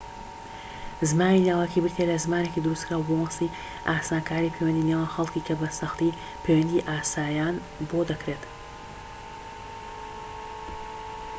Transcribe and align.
زمانی 1.09 1.43
لاوەکی 1.47 1.81
بریتیە 1.83 2.05
لە 2.11 2.17
زمانێکی 2.25 2.63
دروستکراو 2.63 3.05
بە 3.07 3.13
مەبەستی 3.19 3.55
ئاسانکاریی 3.87 4.53
پەیوەندی 4.55 4.87
نێوان 4.89 5.13
خەڵكی 5.15 5.45
کە 5.47 5.53
بە 5.59 5.67
سەختی 5.79 6.17
پەیوەندی 6.43 6.85
ئاساییان 6.87 7.55
بۆ 7.89 7.99
دەکرێت 8.11 8.43